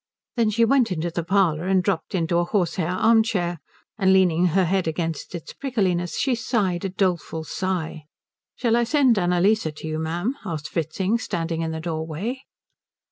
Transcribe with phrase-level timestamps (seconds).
[0.35, 3.59] Then she went into the parlour and dropped into a horsehair armchair,
[3.99, 8.05] and leaning her head against its prickliness she sighed a doleful sigh.
[8.55, 12.39] "Shall I send Annalise to you, ma'am?" asked Fritzing, standing in the doorway.